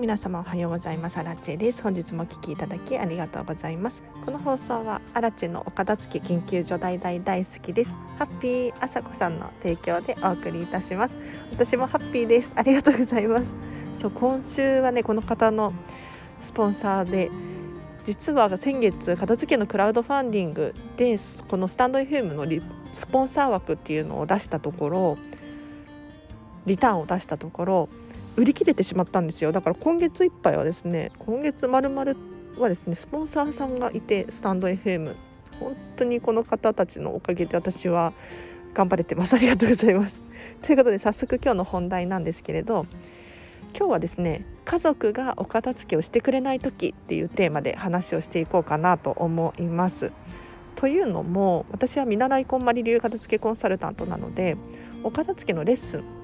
[0.00, 1.18] 皆様おはようございます。
[1.18, 1.82] アラチェです。
[1.82, 4.02] 本日もお聞きいただきありがとうございます。
[4.24, 7.98] この放送はアラチェのお片付け研究所大大大好きです。
[8.18, 11.18] ハッピーあさこさんの提供でお送りいたします。
[11.52, 12.50] 私もハッピーです。
[12.56, 13.52] ありがとうございます。
[14.00, 15.74] そう今週はねこの方の
[16.40, 17.30] スポンサーで
[18.06, 22.46] 実は先月片付けのクラウドファンディングでこのスタンド FM の
[22.94, 25.18] スポンサー枠っていうのを出したところ
[26.64, 27.88] リターンを出したところ
[28.36, 29.52] 売り切れてしまったんですよ。
[29.52, 32.16] だから今月いっぱいはですね今月まるまる
[32.58, 35.14] はですねスポンサーさんがいてスタンド FM
[35.58, 38.12] 本当にこの方たちのおかげで私は
[38.74, 39.34] 頑張れてます。
[39.34, 40.20] ありがとうございます。
[40.62, 42.86] ということで早速今日の本題なんですけれど
[43.76, 50.12] 今日はですね家族がお片付けをしてくれない時っていうテーマで話をしていこうかなと思います。
[50.76, 54.56] というのも私は見習いこんまり流片付けコンサルタントなので
[55.02, 56.19] お片付けのレッスン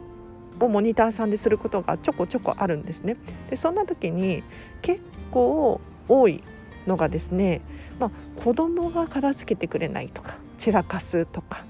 [0.61, 3.17] をモニターさんですることがちょこちょこあるんですね。
[3.51, 4.43] でそんな時に
[4.83, 6.43] 結構多い
[6.87, 7.61] のがですね、
[7.99, 11.65] まあ、子供が片付けてくれないとか散らかすとか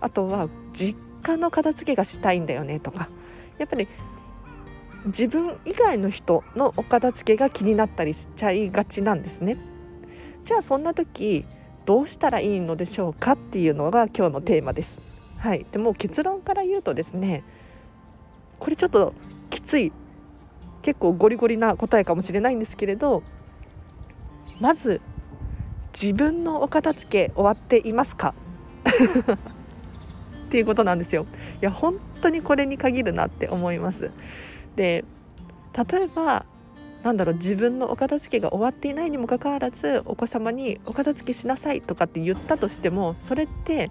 [0.00, 3.08] あとは実家の片付けがしたいんだよねとか
[3.58, 3.88] やっぱり
[5.06, 9.58] 自分以外の人のお片付けが気になったりしちゃいがちなんですね。
[10.44, 11.46] じゃあそんな時
[11.84, 15.00] どうしたらいいのでしょうかっていうのが今日のテーマです。
[15.36, 17.44] はい、でも結論から言うとですね
[18.64, 19.12] これちょっと
[19.50, 19.92] きつい
[20.80, 23.22] 結構ゴリゴリな答えかもしれないんですけれど
[24.58, 25.02] まず
[25.92, 28.32] 自分のお片付け終わっていますか？
[30.48, 31.26] っていうことなんですよ。
[31.60, 34.10] いや本当にこれに限るなって思います。
[34.76, 35.04] で
[35.90, 36.46] 例えば
[37.02, 43.90] なんだろう自分のお片付けが終わっていないにもかかわらずお子様に「お片付けしなさい」とかって言ったとしてもそれって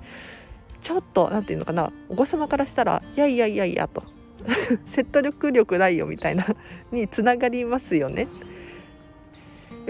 [0.82, 4.04] ちょっと何て言うのかなお子様からしたら「いやいやいやいや」と
[4.86, 6.46] 説得力ないよみたいな
[6.92, 8.28] につながりますよね。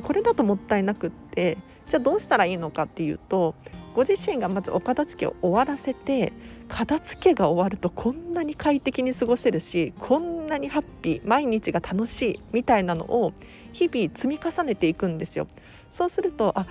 [0.01, 1.57] これだともったいなくって
[1.87, 3.53] じゃあどうしたらいいのかっていうと
[3.93, 6.33] ご自身がまずお片付けを終わらせて
[6.67, 13.33] 片付けが終わるとこんなに快適に過ごせるしこんなにハッピー毎日が楽しいみたいなのを
[13.71, 15.45] 日々積み重ねていくんですよ。
[15.91, 16.65] そうするとあ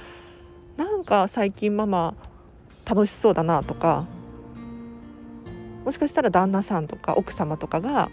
[0.76, 2.14] なんか最近ママ
[2.84, 4.06] 楽しそうだなとか
[5.84, 8.10] もしかしたら旦那さんとか奥様とかが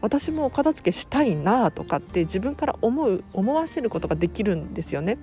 [0.00, 5.18] 私もお片付けしたいなとかって自分から思う思わせることができるんですよね。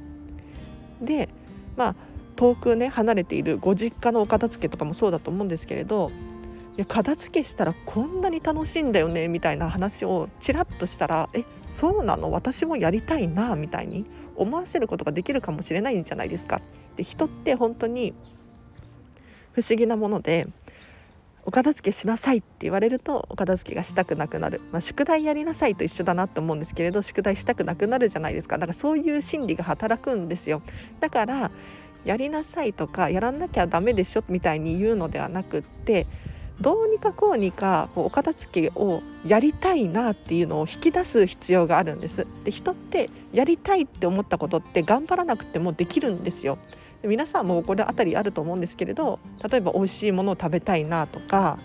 [1.02, 1.30] で
[1.76, 1.96] まあ
[2.36, 6.12] 遠くね離れているご実家のお片付けとかもそうだと思うんですけれど
[6.78, 12.30] いや片付けしたらこんなに楽しいんだよねみたいな話をちらっとしたらえそうなの？
[12.30, 14.06] 私もやりたいなみたいに
[14.36, 16.62] 思わせることができるかもしれないんじゃないですか。
[16.96, 18.14] で人って本当に
[19.54, 20.48] 不思議なもので
[21.48, 28.58] お片付けしなさいって言われるとお片付けがしたくなくなる、まあ、宿題やりなさいと一緒だなと思うんですけれど宿題したくなくなるじゃないですか。
[28.58, 30.62] だからそういう心理が働くんですよ。
[31.00, 31.50] だから
[32.04, 36.06] やりなさいとかやらなきゃダメでしょみたいに言うのではなくって
[36.60, 42.28] どうにかこうにかこうお片付けをやりたいなっていうのを引き出す必要があるんです。
[42.44, 46.58] で人ってやりたいって思ったことって頑張らなくてもできるんですよ。
[47.04, 49.20] 皆さんもこれあたりあると思うんですけれど
[49.50, 51.60] 例えば美味しいものを食べたいなとか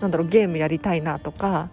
[0.00, 1.68] なんだろうゲームやりたいなとか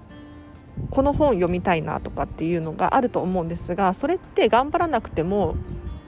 [0.91, 5.55] この本読みたいなとかっていうのがあると思うんですがそれって頑張らなくても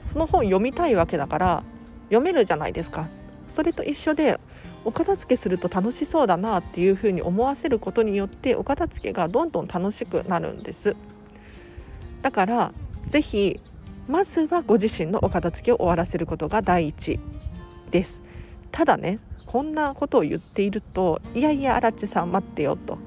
[0.06, 1.64] その本読みたいわけだから
[2.04, 3.08] 読めるじゃないですか。
[3.50, 4.38] それと一緒で
[4.84, 10.96] お片付けすると楽しそうだなっていうふうに思わせることによってお片付けがどんどん楽しくなるんです
[12.22, 12.72] だから
[13.06, 13.60] ぜひ
[14.10, 17.20] まずはご自身のお片付けを終わらせることが第一
[17.92, 18.22] です。
[18.72, 22.98] ただねこんなことを言っているといやいや荒地さん待ってよと。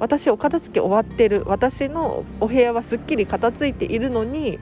[0.00, 1.44] 私お片付け終わってる。
[1.46, 4.58] 私のお部屋はすっきり片付いているのに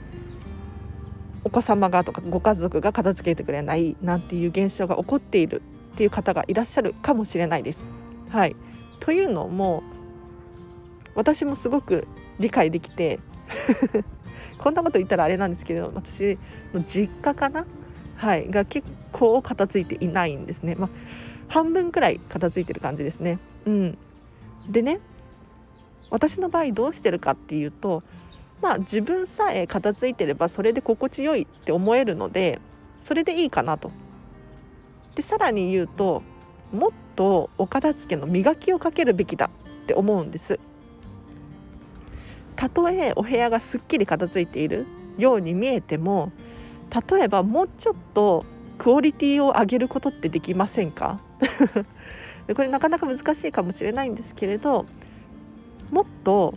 [1.42, 5.62] お子様がとかご家族が片付けてくれないなんていう現象が起こっている
[5.94, 7.86] っていう方がいらっしゃるかもしれないです。
[8.28, 8.54] はい、
[9.00, 9.82] というのも
[11.14, 12.06] 私もすごく
[12.38, 13.20] 理解できて
[14.58, 16.38] こんなこと言ったらあれなんですけど私
[16.72, 17.66] の実家かな、
[18.16, 20.90] はい、が結構片付いていないんですね、まあ、
[21.48, 23.38] 半分くらい片付いてる感じですね。
[23.66, 23.98] うん、
[24.70, 25.00] でね
[26.10, 28.02] 私の場合どうしてるかっていうと
[28.62, 32.60] まあ自分さえ片付いてればそれで心地よいって思えるので
[32.98, 33.90] それでいいかなと。
[35.14, 36.22] でさらに言うと
[36.72, 39.50] もっとお片付けの磨きをかけるべきだ
[39.82, 40.60] って思うんです。
[42.58, 44.84] たとえお部屋がすっきり片付いている
[45.16, 46.32] ように見えても
[47.08, 48.44] 例えばもうちょっと
[48.78, 51.20] クオリティを上げることってできませんか？
[52.56, 54.86] これなかなか難しいかもしれないんですけれど
[55.92, 56.54] もっと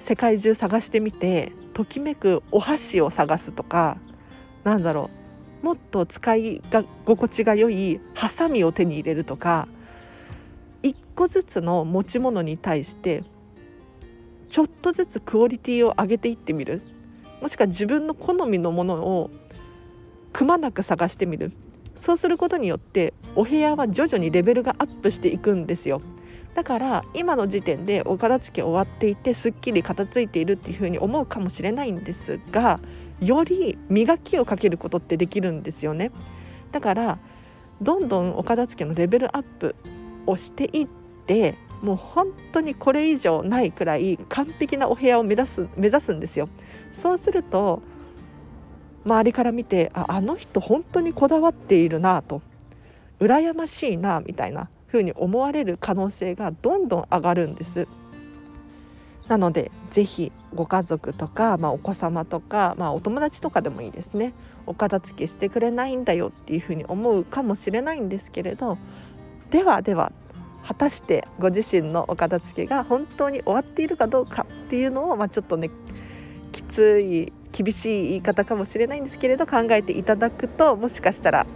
[0.00, 3.98] 世界中探してみてときめくお箸を探すとか
[4.64, 5.10] なんだろ
[5.62, 9.68] うもっと使いが心地が良いハサミを手に入れるとか
[10.82, 13.22] 一個ずつの持ち物に対して
[14.50, 16.82] ちょっとずつクオリティを上げていってみる。
[17.40, 19.30] もしくは自分の好みのものを
[20.32, 21.52] くまなく探してみる。
[21.96, 26.00] そうすることによってお部屋は徐々にレベルがアップしていくんですよ。
[26.54, 32.80] だから今の時点でお片付け終わっていてすっきり片付いているっていうふうに思うかもしれないんですが
[33.20, 36.10] より磨きをかけることってできるんですよね。
[36.72, 37.18] だから
[37.80, 39.76] どんどんお片付けのレベルアップ
[40.26, 40.88] をしていっ
[41.26, 46.48] てもう本当にこれ以上ないくらい完璧なお部屋を目指す目指すんですよ。
[46.92, 47.82] そうすると
[49.04, 52.42] 周りから見てああの人本当にこだわっているなと。
[53.20, 57.88] 羨ましいなみたいなふうに思われる可能性がどんどん上がるんです。
[59.26, 64.32] なのでぜひご家族とか、まあ、お子様とか、まあ、お友達とかでもいいですね。
[64.66, 68.78] お片付けしてくれないんだよっていうふうに思うかもしれないんですけれど。
[69.50, 70.12] ではでは
[70.68, 75.70] 果たしてご自身のお片付けが本当に終わっているかどうかっていうのを、まあ、ちょっとね
[76.52, 81.46] きつい厳しい言い方かもしれないんですけれど考えていただくともしかしたら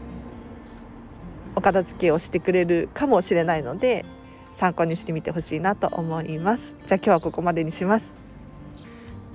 [1.54, 4.06] お片付けをしてくれるかもしれないので
[4.54, 6.74] 参考にしてみてほしいなと思います。
[6.86, 8.14] じゃあ今日はここまでにします。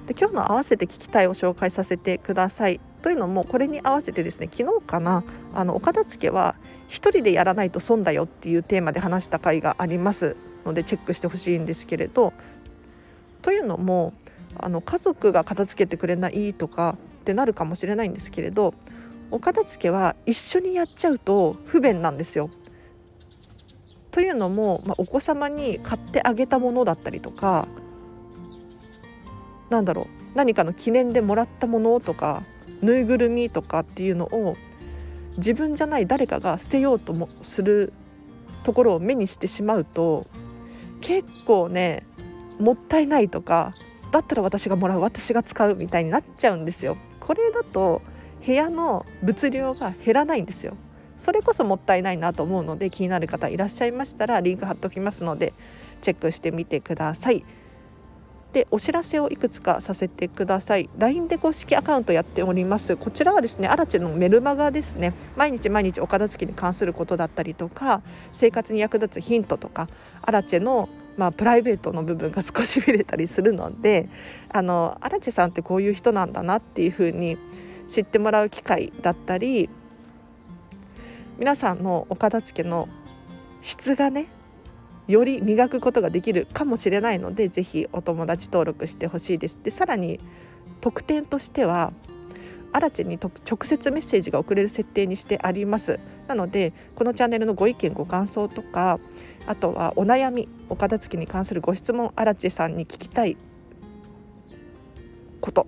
[0.07, 5.23] で今日の合わせて聞きたいを紹介させてくださいというのもこれに合わせてですね昨日かな
[5.53, 6.55] あのお片付けは
[6.89, 12.33] 一人でやらないと損だよっていうテーマで話した回がありますのでチェックしてほしいんですけれど
[13.41, 14.11] というのも
[14.57, 18.73] あの家族が片付けてくれないとかってなるかもしれないんですけれど
[19.31, 22.49] お片付けは一緒にやっちゃうと不便なんですよ。
[24.11, 27.69] というのも、まあ、お子様に買ってあげたものだったりとか
[29.69, 32.43] なんだろう何かの記念でもらったものとか
[32.81, 34.55] ぬいぐるみとかっていうのを
[35.37, 37.93] 自分じゃない誰かが捨てようともする
[38.63, 40.25] ところを目にしてしまうと
[41.01, 42.05] 結構ね
[42.59, 43.73] もったいないとか
[44.11, 46.97] だったら私がもらう私が使うみたいになっちゃうんですよ。
[47.19, 48.01] これだと
[48.45, 50.75] 部屋の物量が減らないんですよ。
[51.17, 55.53] それこそもったいないなと思うので気になる方いらっしゃいましたらリンク貼っておきますので
[56.01, 57.43] チェックしてみてください。
[58.53, 60.89] でお知らせをいくつかさせてください。
[60.97, 62.95] LINE で公式アカウントやっております。
[62.95, 65.13] こちらはですねアラチェのメルマガですね。
[65.35, 68.01] 毎日毎日お片付けに関することだったりとか
[68.31, 69.89] 生活に役立つヒントとか
[70.21, 74.07] アラチェのまあ、プライベートの部分が少し見れたりするので
[74.49, 77.37] あの荒地さんってこういう人なんだなっていうふうに
[77.89, 79.67] 知ってもらう機会だったり
[81.39, 82.87] 皆さんのお片付けの
[83.61, 84.27] 質がね
[85.07, 89.57] より磨くことができるかもしれないのでぜひお友達登録してほしいです。
[89.63, 90.19] でさらに
[90.81, 91.93] 特典としては
[92.73, 93.31] アラチェに直
[93.63, 95.99] 接メッセージが送れる設定にしてあります。
[96.27, 98.99] なのでこのチャンネルのご意見ご感想とか
[99.45, 103.37] あとはお悩みお片付けに関するご質問アラチェさんに聞きたい
[105.39, 105.67] こと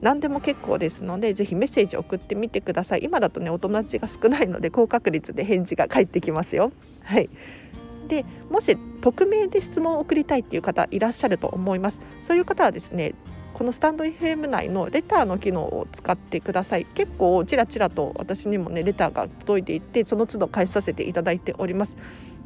[0.00, 3.02] 何でも結構ですのでぜひメッセージ送ってみてください。
[3.02, 6.72] 今だとねお友達が少ないので高確率で返事が返ってきますよ。
[7.02, 7.28] はい。
[8.08, 13.14] でもし匿名で質問を送りたいっていう方いらっしゃると思いますそういう方はですね
[13.54, 21.96] このスタンド FM 内のレターの機能を使ってください結構ちらちらと私にもねレターが届いていてその都度返させていただいております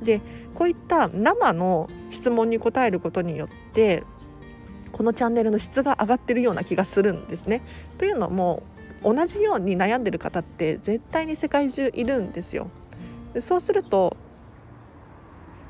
[0.02, 0.20] で
[0.54, 4.02] こういった生の質問に答えることによって
[4.92, 7.62] このチャンネルの質が上がってるような気がするんですね。
[7.98, 8.62] というのも
[9.02, 12.68] 同じように悩んでる方って絶対に世界中いるんですよ。
[13.40, 14.16] そうすると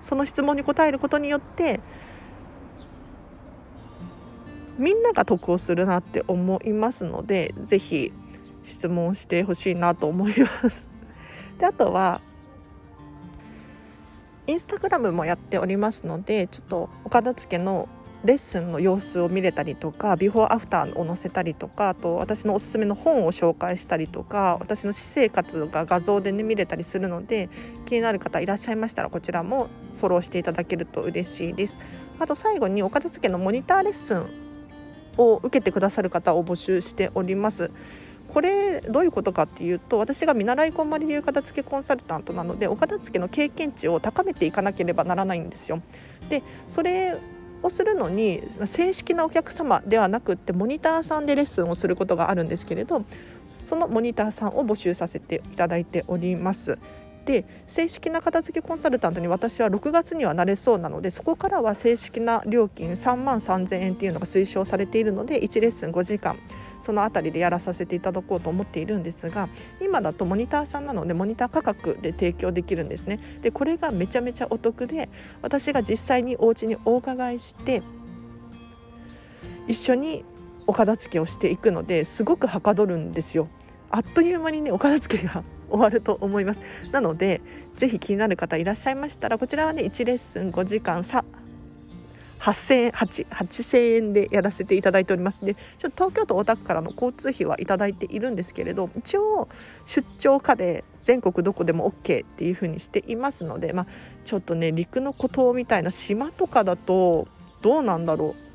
[0.06, 1.80] その質問に答えることによって
[4.78, 8.12] みんなが得をするなって思いますので是非
[8.64, 10.86] 質問してほしいなと思います。
[11.58, 12.20] であとは
[14.46, 17.88] インスタグラムもやっておりますのでちょっとお片付けの
[18.26, 27.48] レッスンの様子を見れたりとかビフォーアフターを載せたりとかあと私のおすすめの本を紹介したりとか私の私生活が画像でね見れたりするので
[27.86, 29.68] 気になる方いらっしゃいましたらこちらも
[30.00, 31.78] フォローしていただけると嬉しいです
[32.18, 34.26] あと最後にお片付けのモニターレッスン
[35.18, 37.70] を受けてくださる方を募集しております
[38.28, 45.80] これどういうことかっていうと私が見習いこんまり流片付けコンサルタントなのでお片付けの経験値を高めていかなければならないんですよ。
[46.28, 47.16] でそれ
[47.62, 53.04] をするのに正式なお客様ではなくってモニターさんでレッスンをすることがあるんですけれど
[53.64, 56.78] そのモニターさんを募集させていただいております。
[57.26, 66.38] で正式な片付けコンサルタントに私は6月にはなれそうなのでそこからは正式な料金3万3000円っていうのが推奨されているので1レッスン5時間
[66.80, 69.48] その辺りでやらさせていただこうと思っているんですが
[69.80, 73.20] 今だとモニターさんなのでモニター価格で提供できるんですね。
[73.42, 75.08] でこれがめちゃめちゃお得で
[75.42, 77.82] 私が実際にお家にお伺いして
[79.66, 80.24] 一緒に
[80.66, 83.48] お片付けをしていくのですごくはかどるんですよ。
[83.90, 86.60] あっという間にねお片付けが終わると思います。
[86.92, 87.40] なので
[87.74, 91.24] ぜひ気になる方いらっしゃいましたらこちらはね1レッスン5時間さ
[92.46, 99.48] 8000円 8, 8000でやらせていただいておりますでちょっと東京都大田区からの交通費はいただいているんですけれど一応
[99.84, 103.86] 出張可で全国どこでも OK っていう風にしていますので、まあ、
[104.24, 107.26] ちょっとね陸の孤島みたいな島とかだと
[107.62, 108.46] どうなんだろう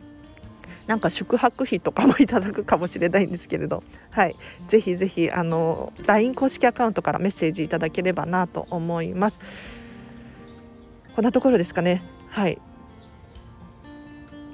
[0.88, 4.36] なんか宿泊費とかもいただくかもしれないんですけれど、はい、
[4.68, 9.40] ぜひぜひあの LINE 公式アカウントからメッセージいただければなと思います。
[11.16, 12.02] こんなところですかね。
[12.30, 12.60] はい。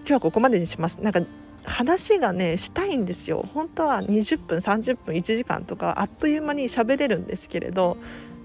[0.07, 0.99] 今日はここまでにします。
[1.01, 1.19] なんか
[1.65, 3.45] 話がねしたいんですよ。
[3.53, 7.97] 本当は20分30分1時間とかあっという間に喋れるんですけれど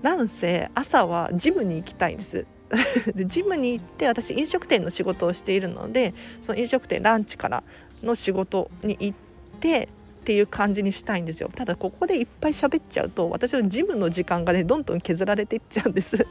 [0.02, 2.47] なんせ朝はジムに行きたいんです
[3.14, 7.62] でジムに行って私飲食店の仕事をしているのでその飲食店ランチから
[8.02, 9.16] の仕事に行っ
[9.61, 9.88] て
[10.23, 16.26] っていう感じにしたいんですよただここでいっぱい喋っちゃうと私のジムの時間がねどんどん削られていっちゃうんです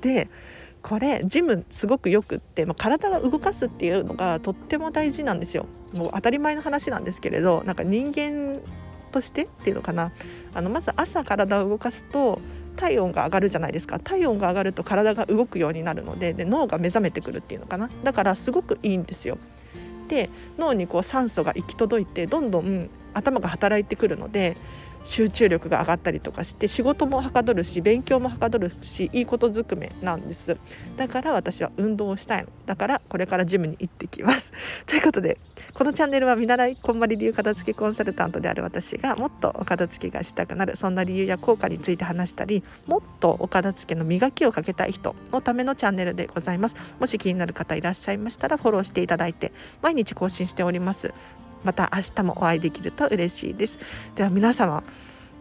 [0.00, 0.28] で
[0.86, 5.66] これジムすごくよくって、まあ、体が動かすっていうのがとっても大事なんですよ。
[5.94, 8.60] もう当たり前の話なんですけれどなんか人間
[9.10, 10.12] としてっていうのかな。
[10.54, 12.40] あのまず朝体を動かすと
[12.76, 13.98] 体温が上がるじゃないですか。
[13.98, 17.90] 体温が上がると体が動くようになるのでで脳が目覚めてくるっていうのかな。
[18.04, 19.38] だからすごくいいんですよ。
[20.06, 24.56] で脳にこう酸素が行き届いてどんどん頭が働いてくるので
[25.06, 30.56] 集中力が上がったりとかして仕事もはかどるし勉強もはかどるしいいことずくめなんです。
[30.96, 32.48] だから私は運動をしたいの。
[32.66, 34.52] だからこれからジムに行ってきます。
[34.86, 35.38] ということで
[35.74, 46.76] このチャンネルは見習いこんまり流片付けコンサルタントである私がもっとお片付けがしたくなるそんな理由や効果について話したりもっとお片付けの磨きをかけたい人のためのチャンネルでございます。
[46.98, 51.14] もし気になる方いらっしゃいましたらフォローしていただいて毎日更新しております。
[51.66, 53.80] また明日もお会いできると嬉しいです。
[54.14, 54.84] では皆様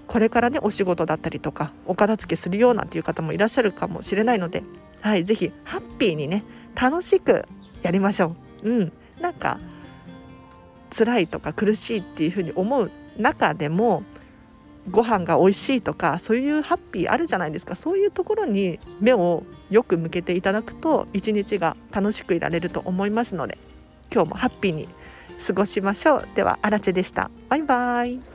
[0.08, 4.64] これからねお仕事だったりとかお片付けするようなっていう方もいらっしゃるかもしれないので
[5.02, 7.46] はい是非ハッピーにね楽しく
[7.84, 8.70] やりましょう。
[8.70, 8.92] うん
[9.22, 9.60] なんか
[10.98, 14.02] 辛いとか苦しいっていうふうに思う中でも
[14.90, 17.76] ご飯が美味しいとかそういうハッピーあるじゃないですか。
[17.76, 23.60] そういうところに目をよく向けていただくと一日が楽しくいられると思いますので
[24.12, 24.88] 今日もハッピーに
[25.46, 26.28] 過ごしましょう。
[26.36, 27.30] ではあらでした。
[27.50, 28.35] バイバイ。